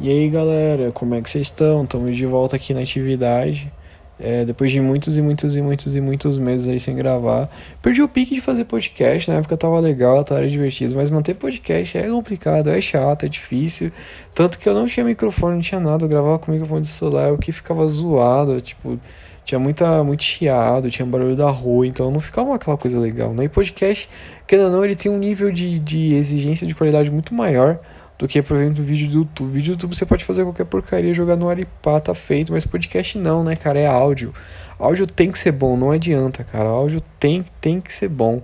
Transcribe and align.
E 0.00 0.08
aí 0.08 0.28
galera, 0.28 0.92
como 0.92 1.16
é 1.16 1.20
que 1.20 1.28
vocês 1.28 1.48
estão? 1.48 1.82
Estamos 1.82 2.16
de 2.16 2.24
volta 2.24 2.54
aqui 2.54 2.72
na 2.72 2.78
atividade. 2.78 3.72
É, 4.20 4.44
depois 4.44 4.70
de 4.70 4.80
muitos 4.80 5.16
e 5.16 5.22
muitos 5.22 5.56
e 5.56 5.60
muitos 5.60 5.96
e 5.96 6.00
muitos 6.00 6.38
meses 6.38 6.68
aí 6.68 6.78
sem 6.78 6.94
gravar. 6.94 7.50
Perdi 7.82 8.00
o 8.00 8.08
pique 8.08 8.36
de 8.36 8.40
fazer 8.40 8.64
podcast, 8.64 9.28
na 9.28 9.38
época 9.38 9.56
tava 9.56 9.80
legal, 9.80 10.22
tava 10.22 10.46
divertido, 10.46 10.94
mas 10.94 11.10
manter 11.10 11.34
podcast 11.34 11.98
é 11.98 12.08
complicado, 12.08 12.68
é 12.68 12.80
chato, 12.80 13.26
é 13.26 13.28
difícil. 13.28 13.90
Tanto 14.32 14.60
que 14.60 14.68
eu 14.68 14.74
não 14.74 14.86
tinha 14.86 15.04
microfone, 15.04 15.56
não 15.56 15.62
tinha 15.62 15.80
nada, 15.80 16.04
eu 16.04 16.08
gravava 16.08 16.38
com 16.38 16.52
microfone 16.52 16.82
de 16.82 16.88
celular, 16.88 17.32
o 17.32 17.38
que 17.38 17.50
ficava 17.50 17.84
zoado, 17.88 18.60
tipo, 18.60 19.00
tinha 19.44 19.58
muita, 19.58 20.04
muito 20.04 20.22
chiado, 20.22 20.90
tinha 20.90 21.06
barulho 21.06 21.34
da 21.34 21.50
rua, 21.50 21.84
então 21.86 22.08
não 22.08 22.20
ficava 22.20 22.54
aquela 22.54 22.76
coisa 22.76 23.00
legal. 23.00 23.34
Né? 23.34 23.44
E 23.44 23.48
podcast, 23.48 24.08
querendo 24.46 24.66
ou 24.66 24.72
não, 24.72 24.84
ele 24.84 24.94
tem 24.94 25.10
um 25.10 25.18
nível 25.18 25.50
de, 25.50 25.80
de 25.80 26.14
exigência 26.14 26.66
de 26.68 26.74
qualidade 26.74 27.10
muito 27.10 27.34
maior 27.34 27.80
do 28.18 28.26
que, 28.26 28.42
por 28.42 28.56
exemplo, 28.56 28.82
vídeo 28.82 29.08
do 29.08 29.18
YouTube. 29.18 29.50
Vídeo 29.52 29.68
do 29.68 29.76
YouTube 29.76 29.96
você 29.96 30.04
pode 30.04 30.24
fazer 30.24 30.42
qualquer 30.42 30.64
porcaria, 30.64 31.14
jogar 31.14 31.36
no 31.36 31.48
ar 31.48 31.58
e 31.58 31.64
pá, 31.64 32.00
tá 32.00 32.12
feito, 32.14 32.52
mas 32.52 32.66
podcast 32.66 33.16
não, 33.16 33.44
né, 33.44 33.54
cara? 33.54 33.78
É 33.78 33.86
áudio. 33.86 34.34
Áudio 34.78 35.06
tem 35.06 35.30
que 35.30 35.38
ser 35.38 35.52
bom, 35.52 35.76
não 35.76 35.92
adianta, 35.92 36.42
cara. 36.42 36.68
Áudio 36.68 37.00
tem, 37.20 37.44
tem 37.60 37.80
que 37.80 37.92
ser 37.92 38.08
bom. 38.08 38.42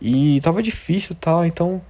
E 0.00 0.40
tava 0.42 0.62
difícil 0.62 1.16
tal, 1.18 1.46
então. 1.46 1.80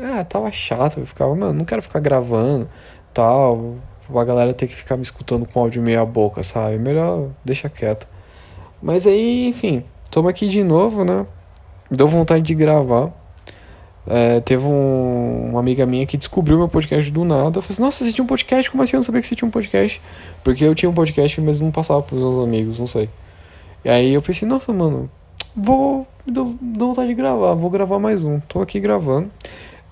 Ah, 0.00 0.22
tava 0.24 0.50
chato. 0.52 1.00
Eu 1.00 1.06
ficava, 1.06 1.34
mano, 1.34 1.52
não 1.52 1.64
quero 1.64 1.82
ficar 1.82 1.98
gravando 1.98 2.68
tal. 3.12 3.76
A 4.14 4.24
galera 4.24 4.54
ter 4.54 4.68
que 4.68 4.74
ficar 4.74 4.96
me 4.96 5.02
escutando 5.02 5.46
com 5.46 5.60
áudio 5.60 5.82
meia 5.82 6.04
boca, 6.04 6.42
sabe? 6.42 6.78
Melhor 6.78 7.30
deixa 7.44 7.68
quieto. 7.68 8.06
Mas 8.80 9.06
aí, 9.06 9.48
enfim, 9.48 9.84
tamo 10.10 10.28
aqui 10.28 10.48
de 10.48 10.62
novo, 10.62 11.04
né? 11.04 11.26
Deu 11.90 12.08
vontade 12.08 12.44
de 12.44 12.54
gravar. 12.54 13.12
É, 14.10 14.40
teve 14.40 14.64
um, 14.64 15.50
uma 15.50 15.60
amiga 15.60 15.84
minha 15.84 16.06
que 16.06 16.16
descobriu 16.16 16.56
meu 16.56 16.68
podcast 16.68 17.10
do 17.10 17.24
nada. 17.24 17.58
Eu 17.58 17.62
falei 17.62 17.74
assim, 17.74 17.82
nossa, 17.82 18.04
você 18.04 18.12
tinha 18.12 18.24
um 18.24 18.26
podcast? 18.26 18.70
Como 18.70 18.82
assim 18.82 18.94
eu 18.94 18.98
não 18.98 19.04
sabia 19.04 19.20
que 19.20 19.26
você 19.26 19.36
tinha 19.36 19.46
um 19.46 19.50
podcast? 19.50 20.00
Porque 20.42 20.64
eu 20.64 20.74
tinha 20.74 20.88
um 20.88 20.94
podcast, 20.94 21.38
mas 21.42 21.60
não 21.60 21.70
passava 21.70 22.00
pros 22.02 22.18
meus 22.18 22.38
amigos, 22.42 22.78
não 22.78 22.86
sei. 22.86 23.10
E 23.84 23.90
aí 23.90 24.14
eu 24.14 24.22
pensei, 24.22 24.48
nossa, 24.48 24.72
mano, 24.72 25.10
vou. 25.54 26.06
Dou, 26.26 26.54
dou 26.60 26.88
vontade 26.88 27.08
de 27.08 27.14
gravar, 27.14 27.54
vou 27.54 27.70
gravar 27.70 27.98
mais 27.98 28.24
um. 28.24 28.40
Tô 28.40 28.60
aqui 28.60 28.80
gravando. 28.80 29.30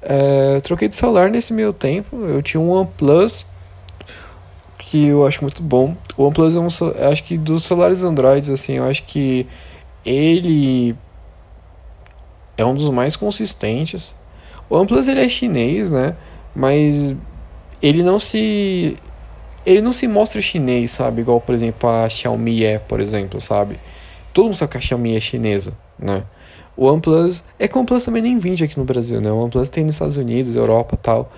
É, 0.03 0.61
troquei 0.61 0.89
de 0.89 0.97
celular 0.97 1.31
nesse 1.31 1.53
meio 1.53 1.73
tempo. 1.73 2.17
Eu 2.17 2.43
tinha 2.43 2.61
um 2.61 2.71
OnePlus 2.71 3.47
que 4.79 5.09
eu 5.09 5.27
acho 5.27 5.43
muito 5.43 5.63
bom. 5.63 5.95
O 6.17 6.25
OnePlus 6.25 6.55
é 6.55 6.59
um, 6.59 6.69
acho 7.11 7.25
que 7.25 7.37
dos 7.37 7.65
celulares 7.65 8.03
Androids 8.03 8.49
assim, 8.49 8.75
eu 8.75 8.85
acho 8.85 9.03
que 9.03 9.47
ele 10.05 10.97
é 12.57 12.65
um 12.65 12.75
dos 12.75 12.89
mais 12.91 13.17
consistentes. 13.17 14.15
O 14.69 14.77
OnePlus 14.77 15.09
ele 15.09 15.21
é 15.21 15.29
chinês, 15.29 15.91
né? 15.91 16.17
Mas 16.55 17.15
ele 17.83 18.03
não 18.03 18.19
se 18.19 18.97
ele 19.65 19.83
não 19.83 19.93
se 19.93 20.07
mostra 20.07 20.41
chinês, 20.41 20.93
sabe? 20.93 21.23
Igual, 21.23 21.41
por 21.41 21.55
exemplo, 21.55 21.89
a 21.89 22.09
Xiaomi 22.09 22.65
é, 22.65 22.79
por 22.79 23.01
exemplo, 23.01 23.41
sabe? 23.41 23.79
Todo 24.33 24.47
mundo 24.47 24.57
sabe 24.57 24.73
que 24.73 24.79
a 24.79 24.81
Xiaomi 24.81 25.17
é 25.17 25.21
chinesa, 25.21 25.73
né? 25.99 26.23
O 26.77 26.87
OnePlus 26.87 27.43
é 27.59 27.67
que 27.67 27.75
o 27.77 27.81
OnePlus 27.81 28.05
também 28.05 28.23
nem 28.23 28.39
vende 28.39 28.63
aqui 28.63 28.79
no 28.79 28.85
Brasil, 28.85 29.21
né? 29.21 29.31
O 29.31 29.39
OnePlus 29.39 29.69
tem 29.69 29.85
nos 29.85 29.97
Estados 29.97 30.17
Unidos, 30.17 30.55
Europa, 30.55 30.97
tal, 30.97 31.33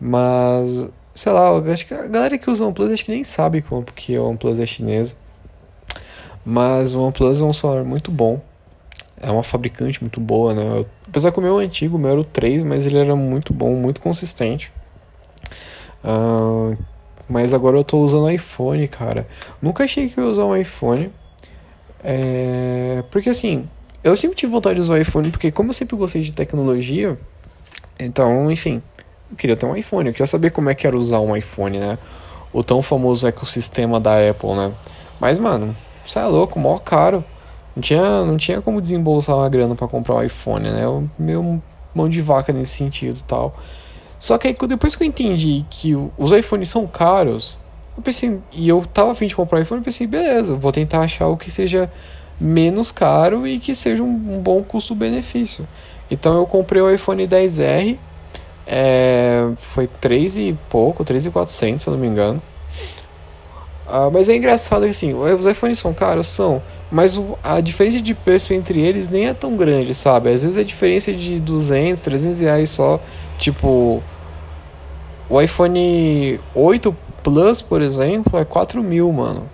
mas 0.00 0.88
sei 1.14 1.32
lá, 1.32 1.50
acho 1.72 1.86
que 1.86 1.94
a 1.94 2.06
galera 2.06 2.38
que 2.38 2.50
usa 2.50 2.64
o 2.64 2.66
OnePlus 2.66 2.92
acho 2.92 3.04
que 3.04 3.12
nem 3.12 3.22
sabe 3.22 3.62
como 3.62 3.84
que 3.84 4.16
o 4.18 4.28
OnePlus 4.28 4.58
é 4.58 4.66
chinesa. 4.66 5.14
Mas 6.44 6.94
o 6.94 7.00
OnePlus 7.00 7.40
é 7.40 7.44
um 7.44 7.52
celular 7.52 7.84
muito 7.84 8.10
bom 8.10 8.40
é 9.24 9.30
uma 9.30 9.42
fabricante 9.42 10.00
muito 10.02 10.20
boa, 10.20 10.54
né? 10.54 10.62
Eu, 10.62 10.86
apesar 11.08 11.32
que 11.32 11.38
o 11.38 11.42
meu 11.42 11.60
é 11.60 11.64
antigo, 11.64 11.96
o 11.96 11.98
meu 11.98 12.10
era 12.10 12.20
o 12.20 12.24
3, 12.24 12.62
mas 12.62 12.86
ele 12.86 12.98
era 12.98 13.16
muito 13.16 13.54
bom, 13.54 13.74
muito 13.74 14.00
consistente. 14.00 14.70
Uh, 16.04 16.76
mas 17.26 17.54
agora 17.54 17.78
eu 17.78 17.84
tô 17.84 17.98
usando 17.98 18.30
iPhone, 18.30 18.86
cara. 18.86 19.26
Nunca 19.62 19.84
achei 19.84 20.08
que 20.08 20.18
eu 20.18 20.24
ia 20.24 20.30
usar 20.30 20.44
um 20.44 20.54
iPhone. 20.54 21.10
É, 22.02 23.02
porque 23.10 23.30
assim, 23.30 23.66
eu 24.02 24.14
sempre 24.14 24.36
tive 24.36 24.52
vontade 24.52 24.74
de 24.74 24.82
usar 24.82 24.94
o 24.94 24.98
iPhone, 24.98 25.30
porque 25.30 25.50
como 25.50 25.70
eu 25.70 25.74
sempre 25.74 25.96
gostei 25.96 26.20
de 26.20 26.32
tecnologia, 26.32 27.18
então, 27.98 28.50
enfim, 28.50 28.82
eu 29.30 29.36
queria 29.36 29.56
ter 29.56 29.64
um 29.64 29.74
iPhone. 29.74 30.08
Eu 30.08 30.12
queria 30.12 30.26
saber 30.26 30.50
como 30.50 30.68
é 30.68 30.74
que 30.74 30.86
era 30.86 30.96
usar 30.96 31.20
um 31.20 31.34
iPhone, 31.34 31.78
né? 31.78 31.98
O 32.52 32.62
tão 32.62 32.82
famoso 32.82 33.26
ecossistema 33.26 33.98
da 33.98 34.28
Apple, 34.28 34.54
né? 34.54 34.72
Mas, 35.18 35.38
mano, 35.38 35.74
você 36.04 36.18
é 36.18 36.26
louco, 36.26 36.58
mó 36.58 36.78
caro. 36.78 37.24
Não 37.74 37.82
tinha, 37.82 38.24
não 38.24 38.36
tinha 38.36 38.60
como 38.60 38.80
desembolsar 38.80 39.36
uma 39.36 39.48
grana 39.48 39.74
para 39.74 39.88
comprar 39.88 40.16
um 40.16 40.22
iPhone, 40.22 40.70
né? 40.70 40.84
Eu 40.84 41.08
meio 41.18 41.62
mão 41.94 42.08
de 42.08 42.20
vaca 42.20 42.52
nesse 42.52 42.76
sentido 42.76 43.20
tal. 43.26 43.56
Só 44.18 44.38
que 44.38 44.48
aí, 44.48 44.56
depois 44.68 44.96
que 44.96 45.02
eu 45.02 45.06
entendi 45.06 45.64
que 45.68 45.94
os 46.16 46.32
iPhones 46.32 46.68
são 46.68 46.86
caros, 46.86 47.58
eu 47.96 48.02
pensei, 48.02 48.40
e 48.52 48.68
eu 48.68 48.84
tava 48.92 49.12
afim 49.12 49.26
de 49.26 49.36
comprar 49.36 49.58
um 49.58 49.62
iPhone, 49.62 49.80
eu 49.80 49.84
pensei, 49.84 50.06
beleza, 50.06 50.56
vou 50.56 50.72
tentar 50.72 51.00
achar 51.00 51.28
o 51.28 51.36
que 51.36 51.50
seja 51.50 51.90
menos 52.40 52.90
caro 52.90 53.46
e 53.46 53.58
que 53.58 53.74
seja 53.74 54.02
um, 54.02 54.34
um 54.34 54.40
bom 54.40 54.62
custo-benefício. 54.62 55.66
Então 56.10 56.36
eu 56.36 56.46
comprei 56.46 56.80
o 56.80 56.90
iPhone 56.90 57.26
10R, 57.26 57.98
é, 58.66 59.48
foi 59.56 59.86
3 59.86 60.36
e 60.36 60.58
pouco, 60.68 61.04
3,400 61.04 61.82
se 61.82 61.88
eu 61.88 61.92
não 61.92 62.00
me 62.00 62.06
engano. 62.06 62.42
Uh, 63.86 64.10
mas 64.10 64.28
é 64.28 64.36
engraçado 64.36 64.84
que 64.84 64.90
assim, 64.90 65.12
os 65.12 65.46
iPhones 65.46 65.78
são 65.78 65.92
caros, 65.92 66.26
são, 66.26 66.62
mas 66.94 67.20
a 67.42 67.60
diferença 67.60 68.00
de 68.00 68.14
preço 68.14 68.54
entre 68.54 68.80
eles 68.80 69.10
nem 69.10 69.26
é 69.26 69.34
tão 69.34 69.56
grande, 69.56 69.96
sabe? 69.96 70.32
Às 70.32 70.44
vezes 70.44 70.56
a 70.56 70.62
diferença 70.62 71.10
é 71.10 71.14
de 71.14 71.40
200, 71.40 72.00
300 72.00 72.38
reais 72.38 72.70
só, 72.70 73.00
tipo, 73.36 74.00
o 75.28 75.40
iPhone 75.40 76.38
8 76.54 76.96
Plus, 77.24 77.60
por 77.60 77.82
exemplo, 77.82 78.38
é 78.38 78.44
4 78.44 78.80
mil, 78.80 79.10
mano. 79.10 79.50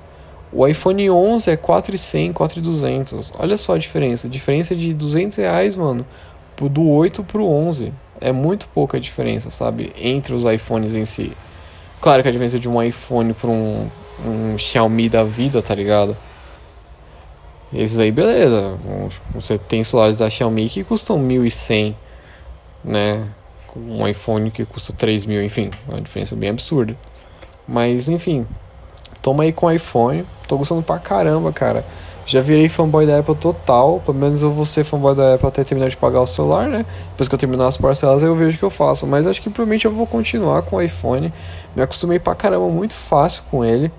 O 0.52 0.66
iPhone 0.66 1.08
11 1.08 1.50
é 1.50 1.56
4,100, 1.56 2.34
4,200. 2.34 3.32
Olha 3.38 3.56
só 3.56 3.74
a 3.74 3.78
diferença. 3.78 4.26
A 4.26 4.30
diferença 4.30 4.76
de 4.76 4.92
200 4.92 5.38
reais, 5.38 5.76
mano, 5.76 6.04
do 6.58 6.88
8 6.90 7.24
pro 7.24 7.46
11. 7.46 7.90
É 8.20 8.32
muito 8.32 8.68
pouca 8.74 8.98
a 8.98 9.00
diferença, 9.00 9.48
sabe? 9.48 9.94
Entre 9.96 10.34
os 10.34 10.44
iPhones 10.44 10.92
em 10.92 11.06
si. 11.06 11.32
Claro 12.02 12.22
que 12.22 12.28
a 12.28 12.32
diferença 12.32 12.58
de 12.58 12.68
um 12.68 12.82
iPhone 12.82 13.32
para 13.32 13.48
um, 13.48 13.88
um 14.26 14.58
Xiaomi 14.58 15.08
da 15.08 15.24
vida, 15.24 15.62
tá 15.62 15.74
ligado? 15.74 16.14
Esses 17.72 17.98
aí, 17.98 18.10
beleza. 18.10 18.76
Você 19.34 19.56
tem 19.56 19.84
celulares 19.84 20.16
da 20.16 20.28
Xiaomi 20.28 20.68
que 20.68 20.82
custam 20.82 21.18
1.100, 21.18 21.94
né? 22.84 23.26
Um 23.76 24.06
iPhone 24.06 24.50
que 24.50 24.64
custa 24.64 24.92
3.000, 24.92 25.44
enfim, 25.44 25.70
uma 25.88 26.00
diferença 26.00 26.34
bem 26.34 26.50
absurda. 26.50 26.96
Mas, 27.68 28.08
enfim, 28.08 28.44
toma 29.22 29.44
aí 29.44 29.52
com 29.52 29.66
o 29.66 29.70
iPhone. 29.70 30.26
Tô 30.48 30.58
gostando 30.58 30.82
pra 30.82 30.98
caramba, 30.98 31.52
cara. 31.52 31.84
Já 32.26 32.40
virei 32.40 32.68
fanboy 32.68 33.06
da 33.06 33.18
Apple 33.18 33.36
total. 33.36 34.00
Pelo 34.04 34.18
menos 34.18 34.42
eu 34.42 34.50
vou 34.50 34.66
ser 34.66 34.84
fanboy 34.84 35.14
da 35.14 35.34
Apple 35.34 35.48
até 35.48 35.62
terminar 35.62 35.88
de 35.88 35.96
pagar 35.96 36.20
o 36.20 36.26
celular, 36.26 36.68
né? 36.68 36.84
Depois 37.10 37.28
que 37.28 37.34
eu 37.34 37.38
terminar 37.38 37.66
as 37.66 37.76
parcelas, 37.76 38.22
eu 38.22 38.34
vejo 38.36 38.56
o 38.56 38.58
que 38.58 38.64
eu 38.64 38.70
faço. 38.70 39.06
Mas 39.06 39.26
acho 39.26 39.40
que 39.40 39.48
provavelmente 39.48 39.84
eu 39.84 39.92
vou 39.92 40.06
continuar 40.06 40.62
com 40.62 40.76
o 40.76 40.82
iPhone. 40.82 41.32
Me 41.74 41.82
acostumei 41.82 42.18
pra 42.18 42.34
caramba 42.34 42.68
muito 42.68 42.94
fácil 42.94 43.42
com 43.50 43.64
ele. 43.64 43.90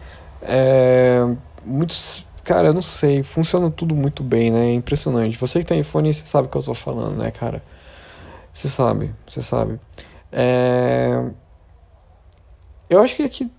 É, 0.41 1.25
muitos. 1.65 2.25
Cara, 2.43 2.69
eu 2.69 2.73
não 2.73 2.81
sei, 2.81 3.21
funciona 3.23 3.69
tudo 3.69 3.95
muito 3.95 4.23
bem, 4.23 4.51
né? 4.51 4.69
É 4.69 4.73
impressionante. 4.73 5.37
Você 5.37 5.59
que 5.59 5.65
tem 5.65 5.79
iPhone, 5.79 6.11
você 6.13 6.25
sabe 6.25 6.47
o 6.47 6.51
que 6.51 6.57
eu 6.57 6.63
tô 6.63 6.73
falando, 6.73 7.17
né, 7.17 7.31
cara? 7.31 7.63
Você 8.53 8.67
sabe, 8.67 9.13
você 9.27 9.41
sabe. 9.41 9.79
É... 10.31 11.23
Eu 12.89 12.99
acho 12.99 13.15
que 13.15 13.23
aqui. 13.23 13.49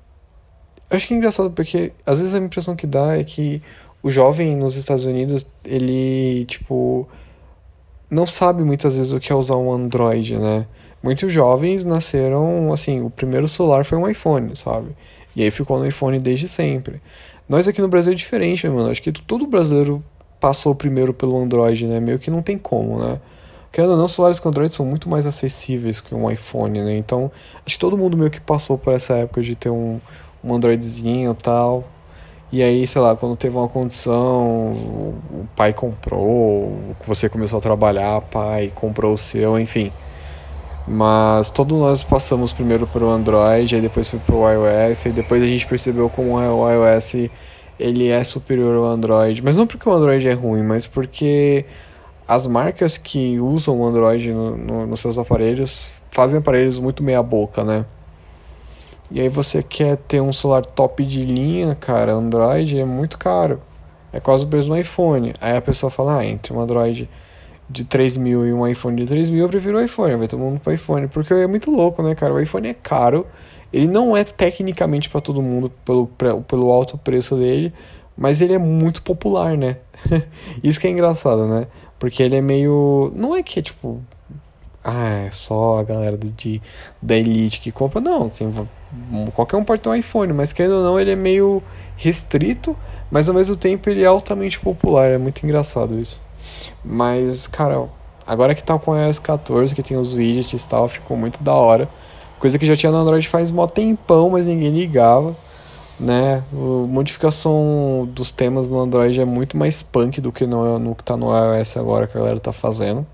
Eu 0.91 0.97
acho 0.97 1.07
que 1.07 1.15
é 1.15 1.17
engraçado 1.17 1.51
porque 1.51 1.93
às 2.05 2.21
vezes 2.21 2.35
a 2.35 2.39
impressão 2.39 2.77
que 2.77 2.87
dá 2.87 3.17
é 3.17 3.25
que 3.25 3.63
o 4.03 4.11
jovem 4.11 4.57
nos 4.57 4.77
Estados 4.77 5.05
Unidos, 5.05 5.47
ele, 5.65 6.45
tipo, 6.47 7.09
não 8.11 8.27
sabe 8.27 8.63
muitas 8.63 8.97
vezes 8.97 9.13
o 9.13 9.21
que 9.21 9.33
é 9.33 9.35
usar 9.35 9.57
um 9.57 9.73
Android, 9.73 10.37
né? 10.37 10.67
Muitos 11.03 11.33
jovens 11.33 11.85
nasceram, 11.85 12.73
assim, 12.73 13.01
o 13.01 13.11
primeiro 13.11 13.49
celular 13.49 13.85
foi 13.85 13.97
um 13.97 14.09
iPhone, 14.09 14.55
sabe? 14.57 14.95
E 15.35 15.43
aí 15.43 15.51
ficou 15.51 15.79
no 15.79 15.87
iPhone 15.87 16.19
desde 16.19 16.49
sempre. 16.49 17.01
Nós 17.49 17.69
aqui 17.69 17.81
no 17.81 17.89
Brasil 17.89 18.13
é 18.13 18.15
diferente, 18.15 18.67
né, 18.67 18.75
mano? 18.75 18.91
Acho 18.91 19.03
que 19.03 19.13
todo 19.13 19.47
brasileiro 19.47 20.03
passou 20.41 20.75
primeiro 20.75 21.13
pelo 21.15 21.37
Android, 21.37 21.87
né? 21.87 22.01
Meio 22.01 22.19
que 22.19 22.31
não 22.31 22.43
tem 22.43 22.59
como, 22.59 22.99
né? 22.99 23.21
Querendo 23.71 23.93
ou 23.93 23.97
não, 23.97 24.09
celulares 24.09 24.39
com 24.39 24.49
Android 24.49 24.75
são 24.75 24.85
muito 24.85 25.09
mais 25.09 25.27
acessíveis 25.27 26.01
que 26.01 26.15
um 26.15 26.31
iPhone, 26.31 26.83
né? 26.83 26.97
Então, 26.97 27.31
acho 27.65 27.77
que 27.77 27.79
todo 27.79 27.97
mundo 27.97 28.17
meio 28.17 28.31
que 28.31 28.41
passou 28.41 28.77
por 28.77 28.93
essa 28.93 29.15
época 29.15 29.43
de 29.43 29.55
ter 29.55 29.71
um, 29.71 29.99
um 30.45 30.55
Androidzinho 30.55 31.33
e 31.33 31.43
tal. 31.43 31.85
E 32.53 32.63
aí, 32.63 32.87
sei 32.87 33.01
lá, 33.01 33.17
quando 33.17 33.35
teve 33.35 33.57
uma 33.57 33.69
condição, 33.69 34.73
o 34.73 35.49
pai 35.57 35.73
comprou, 35.73 36.79
você 37.07 37.27
começou 37.27 37.59
a 37.59 37.63
trabalhar, 37.63 38.21
pai 38.21 38.71
comprou 38.75 39.15
o 39.15 39.19
seu, 39.19 39.59
enfim. 39.59 39.91
Mas 40.87 41.51
todos 41.51 41.79
nós 41.79 42.03
passamos 42.03 42.53
primeiro 42.53 42.87
para 42.87 43.05
o 43.05 43.11
Android, 43.11 43.75
aí 43.75 43.81
depois 43.81 44.11
foi 44.11 44.19
para 44.19 44.35
o 44.35 44.51
iOS, 44.51 45.07
e 45.07 45.11
depois 45.11 45.43
a 45.43 45.47
gente 45.47 45.67
percebeu 45.67 46.11
como 46.11 46.35
o 46.37 46.71
iOS 46.71 47.31
ele 47.79 48.09
é 48.09 48.23
superior 48.25 48.77
ao 48.77 48.85
Android. 48.85 49.43
Mas 49.43 49.57
não 49.57 49.67
porque 49.67 49.89
o 49.89 49.93
Android 49.93 50.27
é 50.29 50.33
ruim, 50.33 50.63
mas 50.63 50.87
porque 50.87 51.65
as 52.27 52.47
marcas 52.47 52.97
que 52.99 53.39
usam 53.41 53.81
o 53.81 53.87
Android 53.87 54.33
no, 54.33 54.57
no, 54.57 54.87
nos 54.87 55.01
seus 55.01 55.19
aparelhos 55.19 55.91
fazem 56.11 56.39
aparelhos 56.39 56.79
muito 56.79 57.03
meia 57.03 57.23
boca, 57.23 57.65
né? 57.65 57.85
E 59.11 59.21
aí 59.21 59.29
você 59.29 59.63
quer 59.63 59.97
ter 59.97 60.21
um 60.21 60.33
celular 60.33 60.65
top 60.65 61.05
de 61.05 61.25
linha, 61.25 61.75
cara, 61.75 62.13
Android 62.13 62.79
é 62.79 62.85
muito 62.85 63.19
caro. 63.19 63.61
É 64.13 64.21
quase 64.21 64.45
o 64.45 64.49
preço 64.49 64.69
do 64.69 64.77
iPhone. 64.77 65.35
Aí 65.41 65.57
a 65.57 65.61
pessoa 65.61 65.91
fala, 65.91 66.19
ah, 66.19 66.25
entre 66.25 66.53
um 66.53 66.61
Android 66.61 67.09
de 67.69 67.85
3 67.85 68.17
mil 68.17 68.47
e 68.47 68.53
um 68.53 68.67
iPhone 68.67 68.97
de 68.97 69.07
3 69.07 69.31
mil, 69.31 69.45
eu 69.45 69.49
prefiro 69.49 69.79
o 69.79 69.81
iPhone. 69.81 70.17
Vai 70.17 70.29
todo 70.29 70.41
mundo 70.41 70.61
pro 70.61 70.73
iPhone. 70.73 71.09
Porque 71.09 71.33
é 71.33 71.47
muito 71.47 71.71
louco, 71.71 72.03
né, 72.03 72.15
cara? 72.15 72.35
O 72.35 72.41
iPhone 72.41 72.69
é 72.69 72.75
caro. 72.75 73.27
Ele 73.73 73.89
não 73.89 74.17
é 74.17 74.23
tecnicamente 74.23 75.09
para 75.09 75.21
todo 75.21 75.41
mundo 75.41 75.73
pelo, 75.85 76.07
pelo 76.47 76.71
alto 76.71 76.99
preço 76.99 77.37
dele, 77.37 77.73
mas 78.17 78.41
ele 78.43 78.53
é 78.53 78.59
muito 78.59 79.03
popular, 79.03 79.57
né? 79.57 79.79
Isso 80.63 80.79
que 80.79 80.87
é 80.87 80.91
engraçado, 80.91 81.47
né? 81.47 81.67
Porque 81.99 82.23
ele 82.23 82.37
é 82.37 82.41
meio. 82.41 83.11
Não 83.15 83.35
é 83.35 83.43
que 83.43 83.61
é 83.61 83.63
tipo. 83.63 84.03
Ah, 84.85 85.27
é 85.27 85.31
só 85.31 85.79
a 85.79 85.85
galera 85.85 86.19
de, 86.19 86.61
da 87.01 87.17
Elite 87.17 87.61
que 87.61 87.71
compra. 87.71 88.01
Não, 88.01 88.27
assim, 88.27 88.53
qualquer 89.35 89.57
um 89.57 89.65
pode 89.65 89.81
ter 89.81 89.89
um 89.89 89.95
iPhone, 89.95 90.33
mas 90.33 90.53
querendo 90.53 90.75
ou 90.75 90.83
não, 90.83 91.01
ele 91.01 91.13
é 91.13 91.17
meio 91.17 91.63
restrito, 91.97 92.77
mas 93.11 93.29
ao 93.29 93.35
mesmo 93.35 93.55
tempo 93.55 93.89
ele 93.89 94.03
é 94.03 94.07
altamente 94.07 94.59
popular. 94.59 95.09
É 95.09 95.19
muito 95.19 95.45
engraçado 95.45 95.99
isso. 95.99 96.21
Mas, 96.85 97.47
cara, 97.47 97.89
agora 98.27 98.55
que 98.55 98.63
tá 98.63 98.79
com 98.79 98.93
o 98.93 98.97
iOS 98.97 99.19
14, 99.19 99.75
que 99.75 99.83
tem 99.83 99.97
os 99.97 100.13
widgets 100.13 100.65
e 100.65 100.69
tal, 100.69 100.89
ficou 100.89 101.17
muito 101.17 101.43
da 101.43 101.55
hora. 101.55 101.89
Coisa 102.39 102.59
que 102.59 102.67
já 102.67 102.77
tinha 102.77 102.91
no 102.91 102.99
Android 102.99 103.27
faz 103.29 103.51
mó 103.51 103.67
tempão, 103.67 104.31
mas 104.31 104.47
ninguém 104.47 104.71
ligava. 104.71 105.37
Né? 106.01 106.43
A 106.53 106.87
modificação 106.87 108.09
dos 108.13 108.33
temas 108.33 108.69
no 108.69 108.81
Android 108.81 109.21
é 109.21 109.25
muito 109.25 109.57
mais 109.57 109.83
punk 109.83 110.21
do 110.21 110.33
que 110.33 110.47
no, 110.47 110.79
no 110.79 110.95
que 110.95 111.05
tá 111.05 111.17
no 111.17 111.29
iOS 111.31 111.77
agora 111.77 112.07
que 112.07 112.17
a 112.17 112.21
galera 112.21 112.41
tá 112.41 112.53
fazendo. 112.53 113.07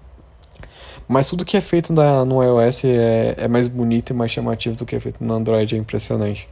Mas 1.07 1.29
tudo 1.29 1.45
que 1.45 1.57
é 1.57 1.61
feito 1.61 1.93
na, 1.93 2.25
no 2.25 2.43
iOS 2.43 2.85
é, 2.85 3.35
é 3.39 3.49
mais 3.49 3.67
bonito 3.67 4.11
e 4.11 4.15
mais 4.15 4.31
chamativo 4.31 4.77
do 4.77 4.85
que 4.85 4.95
é 4.95 5.01
feito 5.01 5.25
no 5.25 5.35
Android, 5.35 5.75
é 5.75 5.79
impressionante. 5.79 6.49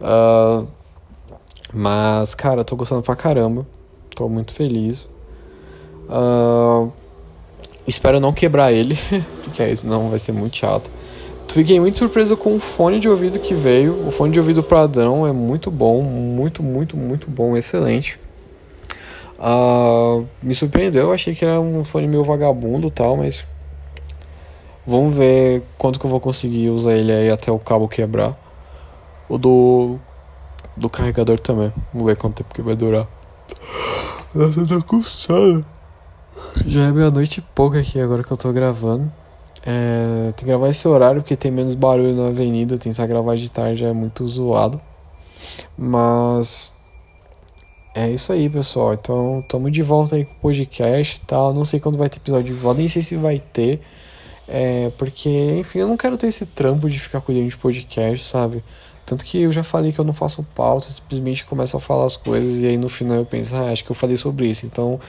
Uh, 0.00 0.66
mas, 1.72 2.34
cara, 2.34 2.60
eu 2.60 2.64
tô 2.64 2.74
gostando 2.74 3.02
pra 3.02 3.14
caramba. 3.14 3.66
Tô 4.14 4.28
muito 4.28 4.52
feliz. 4.52 5.06
Uh, 6.10 6.90
espero 7.86 8.18
não 8.18 8.32
quebrar 8.32 8.72
ele, 8.72 8.98
porque 9.44 9.62
aí 9.62 9.76
senão 9.76 10.10
vai 10.10 10.18
ser 10.18 10.32
muito 10.32 10.56
chato. 10.56 10.90
Fiquei 11.48 11.80
muito 11.80 11.98
surpreso 11.98 12.36
com 12.36 12.56
o 12.56 12.60
fone 12.60 13.00
de 13.00 13.08
ouvido 13.08 13.38
que 13.38 13.54
veio. 13.54 14.06
O 14.06 14.10
fone 14.10 14.32
de 14.32 14.38
ouvido 14.38 14.62
padrão 14.62 15.26
é 15.26 15.32
muito 15.32 15.70
bom, 15.70 16.02
muito, 16.02 16.62
muito, 16.62 16.96
muito 16.96 17.30
bom, 17.30 17.56
excelente. 17.56 18.18
Uh, 19.38 20.26
me 20.42 20.54
surpreendeu, 20.54 21.04
eu 21.04 21.12
achei 21.12 21.34
que 21.34 21.44
era 21.44 21.60
um 21.60 21.82
fone 21.84 22.06
meio 22.06 22.22
vagabundo 22.22 22.90
tal, 22.90 23.16
mas 23.16 23.46
vamos 24.86 25.14
ver 25.14 25.62
quanto 25.78 25.98
que 25.98 26.06
eu 26.06 26.10
vou 26.10 26.20
conseguir 26.20 26.68
usar 26.70 26.92
ele 26.92 27.10
aí 27.10 27.30
até 27.30 27.50
o 27.50 27.58
cabo 27.58 27.88
quebrar. 27.88 28.38
O 29.28 29.38
do 29.38 29.98
do 30.76 30.88
carregador 30.88 31.38
também. 31.38 31.72
Vamos 31.92 32.06
ver 32.06 32.16
quanto 32.16 32.36
tempo 32.36 32.54
que 32.54 32.62
vai 32.62 32.74
durar. 32.74 33.06
Nossa, 34.34 34.66
tá 34.66 34.80
com 34.82 35.02
sono. 35.02 35.64
Já 36.66 36.82
é 36.82 36.92
meia-noite 36.92 37.40
e 37.40 37.42
pouco 37.54 37.76
aqui 37.76 38.00
agora 38.00 38.22
que 38.22 38.30
eu 38.30 38.36
tô 38.36 38.52
gravando. 38.52 39.10
É, 39.62 40.32
tem 40.32 40.32
que 40.32 40.44
gravar 40.46 40.68
esse 40.68 40.86
horário 40.88 41.20
porque 41.20 41.36
tem 41.36 41.50
menos 41.50 41.74
barulho 41.74 42.14
na 42.14 42.28
avenida. 42.28 42.78
Tentar 42.78 43.06
gravar 43.06 43.36
de 43.36 43.50
tarde 43.50 43.84
é 43.84 43.92
muito 43.92 44.26
zoado. 44.26 44.80
Mas 45.76 46.72
é 47.94 48.08
isso 48.10 48.32
aí, 48.32 48.48
pessoal. 48.48 48.94
Então, 48.94 49.44
tamo 49.48 49.70
de 49.70 49.82
volta 49.82 50.16
aí 50.16 50.24
com 50.24 50.32
o 50.32 50.40
podcast 50.40 51.16
e 51.16 51.26
tal. 51.26 51.52
Não 51.52 51.64
sei 51.64 51.80
quando 51.80 51.98
vai 51.98 52.08
ter 52.08 52.18
episódio 52.18 52.54
de 52.54 52.60
volta, 52.60 52.78
nem 52.78 52.88
sei 52.88 53.02
se 53.02 53.16
vai 53.16 53.38
ter. 53.38 53.80
É, 54.48 54.90
porque, 54.98 55.28
enfim, 55.58 55.80
eu 55.80 55.88
não 55.88 55.96
quero 55.96 56.16
ter 56.16 56.26
esse 56.26 56.44
trampo 56.44 56.88
de 56.90 56.98
ficar 56.98 57.20
cuidando 57.20 57.48
de 57.48 57.56
podcast, 57.56 58.24
sabe? 58.24 58.64
Tanto 59.06 59.24
que 59.24 59.42
eu 59.42 59.52
já 59.52 59.62
falei 59.62 59.92
que 59.92 59.98
eu 59.98 60.04
não 60.04 60.12
faço 60.12 60.42
pauta, 60.54 60.88
simplesmente 60.88 61.44
começo 61.44 61.76
a 61.76 61.80
falar 61.80 62.06
as 62.06 62.16
coisas 62.16 62.60
e 62.60 62.66
aí 62.66 62.76
no 62.76 62.88
final 62.88 63.16
eu 63.16 63.24
penso, 63.24 63.54
ah, 63.56 63.72
acho 63.72 63.84
que 63.84 63.90
eu 63.90 63.94
falei 63.94 64.16
sobre 64.16 64.46
isso. 64.48 64.66
Então, 64.66 65.00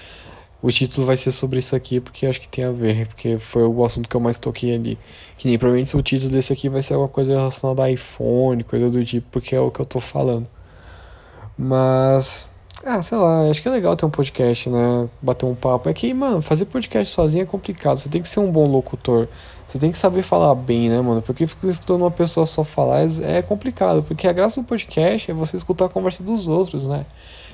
o 0.62 0.72
título 0.72 1.08
vai 1.08 1.18
ser 1.18 1.32
sobre 1.32 1.60
isso 1.60 1.76
aqui 1.76 2.00
porque 2.00 2.26
acho 2.28 2.40
que 2.40 2.48
tem 2.48 2.64
a 2.64 2.72
ver, 2.72 3.08
porque 3.08 3.38
foi 3.40 3.64
o 3.64 3.84
assunto 3.84 4.08
que 4.08 4.16
eu 4.16 4.22
mais 4.22 4.38
toquei 4.38 4.76
ali. 4.76 4.98
Que 5.38 5.48
nem 5.48 5.58
provavelmente 5.58 5.96
o 5.98 6.02
título 6.04 6.32
desse 6.32 6.54
aqui 6.54 6.70
vai 6.70 6.82
ser 6.82 6.94
alguma 6.94 7.10
coisa 7.10 7.34
relacionada 7.36 7.84
a 7.84 7.92
iPhone, 7.92 8.64
coisa 8.64 8.90
do 8.90 9.04
tipo, 9.04 9.28
porque 9.32 9.56
é 9.56 9.60
o 9.60 9.72
que 9.72 9.80
eu 9.80 9.86
tô 9.86 10.00
falando. 10.00 10.48
Mas, 11.58 12.50
ah, 12.84 13.02
sei 13.02 13.18
lá, 13.18 13.50
acho 13.50 13.62
que 13.62 13.68
é 13.68 13.72
legal 13.72 13.96
ter 13.96 14.06
um 14.06 14.10
podcast, 14.10 14.70
né? 14.70 15.10
Bater 15.22 15.46
um 15.46 15.56
papo. 15.56 15.90
É 15.90 15.94
que, 15.94 16.14
mano, 16.14 16.42
fazer 16.42 16.66
podcast 16.66 17.14
sozinho 17.14 17.44
é 17.44 17.46
complicado. 17.46 17.98
Você 17.98 18.10
tem 18.10 18.22
que 18.22 18.30
ser 18.30 18.40
um 18.40 18.52
bom 18.52 18.68
locutor. 18.68 19.28
Você 19.68 19.80
tem 19.80 19.92
que 19.92 19.98
saber 19.98 20.22
falar 20.24 20.54
bem, 20.56 20.90
né, 20.90 21.00
mano? 21.00 21.22
Porque 21.22 21.48
ficar 21.48 21.68
escutando 21.68 22.02
uma 22.02 22.12
pessoa 22.12 22.46
só 22.46 22.64
falar 22.64 23.02
é 23.24 23.42
complicado. 23.42 24.04
Porque 24.04 24.28
a 24.28 24.34
graça 24.34 24.62
do 24.62 24.68
podcast 24.68 25.30
é 25.30 25.34
você 25.34 25.58
escutar 25.58 25.86
a 25.86 25.90
conversa 25.90 26.24
dos 26.24 26.48
outros, 26.48 26.88
né? 26.88 27.06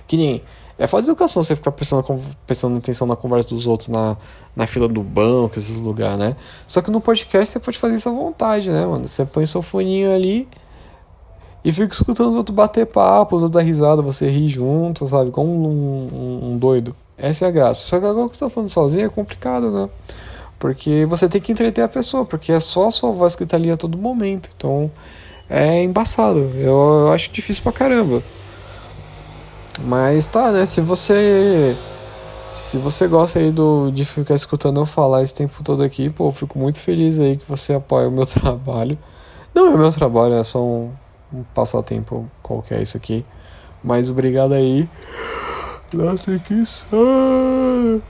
Que 0.07 0.17
nem 0.17 0.43
é 0.79 0.85
falta 0.85 1.05
de 1.05 1.09
educação 1.09 1.41
você 1.41 1.55
ficar 1.55 1.71
prestando, 1.71 2.21
prestando 2.45 2.77
atenção 2.77 3.07
na 3.07 3.15
conversa 3.15 3.49
dos 3.49 3.65
outros 3.65 3.89
na, 3.89 4.15
na 4.55 4.67
fila 4.67 4.87
do 4.87 5.01
banco, 5.01 5.57
esses 5.57 5.81
lugares, 5.81 6.19
né? 6.19 6.35
Só 6.67 6.81
que 6.81 6.91
no 6.91 7.01
podcast 7.01 7.51
você 7.51 7.59
pode 7.59 7.79
fazer 7.79 7.95
isso 7.95 8.07
à 8.07 8.11
vontade, 8.11 8.69
né, 8.69 8.85
mano? 8.85 9.07
Você 9.07 9.25
põe 9.25 9.45
seu 9.47 9.63
foninho 9.63 10.13
ali 10.13 10.47
e 11.65 11.73
fica 11.73 11.91
escutando 11.91 12.33
o 12.33 12.37
outro 12.37 12.53
bater 12.53 12.85
papo, 12.85 13.35
o 13.35 13.41
outro 13.41 13.57
dar 13.57 13.63
risada, 13.63 14.03
você 14.03 14.29
rir 14.29 14.49
junto, 14.49 15.07
sabe? 15.07 15.31
Como 15.31 15.51
um, 15.51 16.07
um, 16.13 16.51
um, 16.51 16.57
doido. 16.57 16.95
Essa 17.17 17.45
é 17.45 17.47
a 17.47 17.51
graça. 17.51 17.85
Só 17.87 17.99
que 17.99 18.05
agora 18.05 18.29
que 18.29 18.37
você 18.37 18.45
tá 18.45 18.49
falando 18.49 18.69
sozinho 18.69 19.05
é 19.05 19.09
complicado, 19.09 19.71
né? 19.71 19.89
Porque 20.59 21.05
você 21.07 21.27
tem 21.27 21.41
que 21.41 21.51
entreter 21.51 21.83
a 21.83 21.87
pessoa, 21.87 22.23
porque 22.23 22.51
é 22.51 22.59
só 22.59 22.87
a 22.87 22.91
sua 22.91 23.11
voz 23.11 23.35
que 23.35 23.45
tá 23.47 23.57
ali 23.57 23.71
a 23.71 23.77
todo 23.77 23.97
momento. 23.97 24.49
Então 24.55 24.91
é 25.49 25.81
embaçado. 25.81 26.39
Eu, 26.55 27.05
eu 27.07 27.11
acho 27.11 27.31
difícil 27.31 27.63
pra 27.63 27.71
caramba. 27.71 28.21
Mas 29.85 30.27
tá, 30.27 30.51
né? 30.51 30.65
Se 30.65 30.81
você. 30.81 31.75
Se 32.51 32.77
você 32.77 33.07
gosta 33.07 33.39
aí 33.39 33.51
do, 33.51 33.91
de 33.91 34.03
ficar 34.05 34.33
escutando 34.33 34.79
eu 34.79 34.85
falar 34.85 35.21
esse 35.21 35.33
tempo 35.33 35.61
todo 35.63 35.83
aqui, 35.83 36.09
pô, 36.09 36.31
fico 36.31 36.57
muito 36.57 36.79
feliz 36.79 37.19
aí 37.19 37.37
que 37.37 37.47
você 37.47 37.73
apoia 37.73 38.07
o 38.07 38.11
meu 38.11 38.25
trabalho. 38.27 38.97
Não 39.53 39.67
é 39.67 39.69
o 39.75 39.77
meu 39.77 39.91
trabalho, 39.91 40.33
é 40.33 40.43
só 40.43 40.63
um, 40.63 40.91
um 41.31 41.43
passatempo 41.53 42.29
qualquer 42.41 42.81
isso 42.81 42.97
aqui. 42.97 43.25
Mas 43.83 44.09
obrigado 44.09 44.53
aí. 44.53 44.89
Nossa, 45.93 46.39
que 46.39 46.65
sono! 46.65 48.01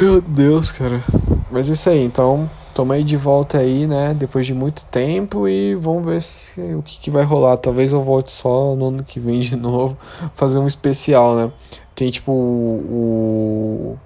Meu 0.00 0.20
Deus, 0.20 0.70
cara. 0.70 1.02
Mas 1.50 1.68
isso 1.68 1.88
aí, 1.88 2.04
então 2.04 2.50
tomei 2.76 3.02
de 3.02 3.16
volta 3.16 3.56
aí, 3.56 3.86
né? 3.86 4.12
Depois 4.12 4.44
de 4.44 4.52
muito 4.52 4.84
tempo 4.84 5.48
e 5.48 5.74
vamos 5.74 6.04
ver 6.04 6.20
se, 6.20 6.60
o 6.74 6.82
que, 6.82 7.00
que 7.00 7.10
vai 7.10 7.24
rolar. 7.24 7.56
Talvez 7.56 7.90
eu 7.90 8.02
volte 8.02 8.30
só 8.30 8.76
no 8.76 8.88
ano 8.88 9.02
que 9.02 9.18
vem 9.18 9.40
de 9.40 9.56
novo, 9.56 9.96
fazer 10.34 10.58
um 10.58 10.66
especial, 10.66 11.34
né? 11.34 11.50
Tem 11.94 12.10
tipo 12.10 12.30
o, 12.30 13.98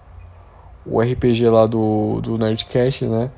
o 0.87 1.01
RPG 1.01 1.49
lá 1.49 1.67
do, 1.67 2.21
do 2.21 2.39
Nerdcast, 2.39 3.07
né? 3.07 3.29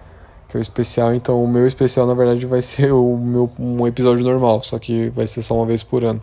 Que 0.51 0.59
é 0.59 0.61
o 0.61 0.61
especial, 0.61 1.15
então 1.15 1.43
o 1.43 1.49
meu 1.49 1.67
especial 1.67 2.07
na 2.07 2.13
verdade 2.13 2.45
vai 2.45 2.61
ser 2.63 2.93
o 2.93 3.17
meu 3.17 3.51
um 3.59 3.87
episódio 3.87 4.23
normal, 4.23 4.63
só 4.63 4.79
que 4.79 5.09
vai 5.11 5.27
ser 5.27 5.41
só 5.41 5.57
uma 5.57 5.65
vez 5.65 5.83
por 5.83 6.05
ano. 6.05 6.21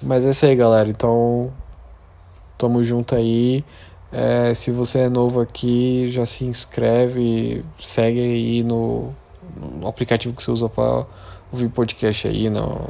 Mas 0.00 0.24
é 0.24 0.30
isso 0.30 0.46
aí, 0.46 0.54
galera. 0.54 0.88
Então, 0.88 1.50
tamo 2.56 2.84
junto 2.84 3.16
aí. 3.16 3.64
É, 4.10 4.54
se 4.54 4.70
você 4.70 5.00
é 5.00 5.08
novo 5.08 5.40
aqui, 5.40 6.08
já 6.08 6.24
se 6.24 6.44
inscreve, 6.44 7.64
segue 7.78 8.20
aí 8.20 8.62
no, 8.62 9.14
no 9.56 9.86
aplicativo 9.86 10.34
que 10.34 10.42
você 10.42 10.50
usa 10.50 10.68
para 10.68 11.04
ouvir 11.52 11.68
podcast 11.68 12.26
aí, 12.28 12.48
no, 12.48 12.88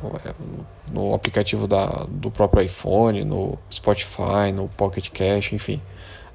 no 0.92 1.14
aplicativo 1.14 1.66
da, 1.66 2.06
do 2.08 2.30
próprio 2.30 2.62
iPhone, 2.62 3.24
no 3.24 3.58
Spotify, 3.72 4.52
no 4.54 4.68
Pocket 4.68 5.10
Cash, 5.10 5.52
enfim. 5.52 5.80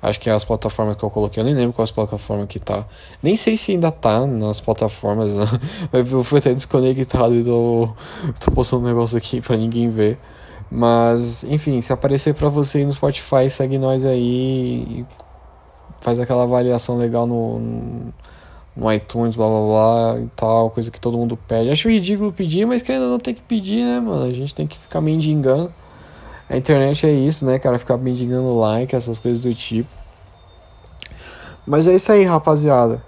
Acho 0.02 0.20
que 0.20 0.30
é 0.30 0.34
as 0.34 0.44
plataformas 0.44 0.98
que 0.98 1.04
eu 1.04 1.10
coloquei, 1.10 1.42
eu 1.42 1.46
nem 1.46 1.56
lembro 1.56 1.72
qual 1.72 1.84
as 1.84 1.92
plataformas 1.92 2.48
que 2.50 2.60
tá. 2.60 2.86
Nem 3.22 3.38
sei 3.38 3.56
se 3.56 3.72
ainda 3.72 3.90
tá 3.90 4.28
nas 4.28 4.60
plataformas, 4.60 5.32
né? 5.34 5.46
Eu 5.94 6.24
fui 6.26 6.40
até 6.40 6.54
desconectado 6.54 7.34
e 7.34 7.42
tô, 7.42 7.90
tô 8.38 8.52
postando 8.52 8.84
um 8.84 8.88
negócio 8.88 9.18
aqui 9.18 9.40
pra 9.40 9.56
ninguém 9.56 9.90
ver. 9.90 10.20
Mas, 10.76 11.44
enfim, 11.44 11.80
se 11.82 11.94
aparecer 11.94 12.34
para 12.34 12.50
você 12.50 12.84
no 12.84 12.92
Spotify, 12.92 13.48
segue 13.48 13.78
nós 13.78 14.04
aí 14.04 14.84
e 14.90 15.06
faz 16.02 16.18
aquela 16.18 16.42
avaliação 16.44 16.98
legal 16.98 17.28
no, 17.28 18.12
no 18.76 18.92
iTunes, 18.92 19.36
blá 19.36 19.48
blá 19.48 19.60
blá 19.60 20.20
e 20.20 20.28
tal, 20.36 20.72
coisa 20.72 20.90
que 20.90 21.00
todo 21.00 21.16
mundo 21.16 21.38
pede. 21.38 21.70
Acho 21.70 21.88
ridículo 21.90 22.34
pedir, 22.34 22.66
mas 22.66 22.82
querendo 22.82 23.08
não 23.08 23.20
tem 23.20 23.36
que 23.36 23.44
pedir, 23.44 23.86
né, 23.86 24.00
mano? 24.00 24.26
A 24.26 24.34
gente 24.34 24.56
tem 24.56 24.66
que 24.66 24.76
ficar 24.76 25.00
mendigando. 25.00 25.72
A 26.50 26.58
internet 26.58 27.06
é 27.06 27.12
isso, 27.12 27.46
né, 27.46 27.60
cara? 27.60 27.78
Ficar 27.78 27.98
mendigando 27.98 28.58
like, 28.58 28.96
essas 28.96 29.20
coisas 29.20 29.44
do 29.44 29.54
tipo. 29.54 29.90
Mas 31.68 31.88
é 31.88 31.94
isso 31.94 32.12
aí, 32.12 32.24
rapaziada. 32.24 33.00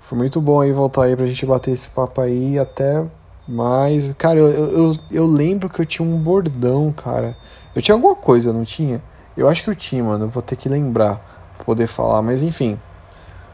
Foi 0.00 0.18
muito 0.18 0.40
bom 0.40 0.60
aí 0.60 0.72
voltar 0.72 1.04
aí 1.04 1.14
pra 1.14 1.24
gente 1.26 1.46
bater 1.46 1.70
esse 1.70 1.88
papo 1.88 2.20
aí. 2.20 2.58
Até 2.58 3.06
mas, 3.46 4.14
cara, 4.14 4.38
eu, 4.38 4.48
eu, 4.48 4.98
eu 5.10 5.26
lembro 5.26 5.68
que 5.68 5.80
eu 5.80 5.86
tinha 5.86 6.06
um 6.06 6.18
bordão, 6.18 6.92
cara. 6.92 7.36
Eu 7.74 7.82
tinha 7.82 7.94
alguma 7.94 8.14
coisa, 8.14 8.52
não 8.52 8.64
tinha? 8.64 9.02
Eu 9.36 9.48
acho 9.48 9.62
que 9.62 9.70
eu 9.70 9.74
tinha, 9.74 10.04
mano. 10.04 10.28
Vou 10.28 10.42
ter 10.42 10.56
que 10.56 10.68
lembrar 10.68 11.16
pra 11.56 11.64
poder 11.64 11.86
falar. 11.86 12.22
Mas 12.22 12.42
enfim. 12.42 12.78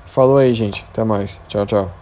Falou 0.06 0.38
aí, 0.38 0.52
gente. 0.54 0.84
Até 0.90 1.04
mais. 1.04 1.40
Tchau, 1.48 1.64
tchau. 1.66 1.97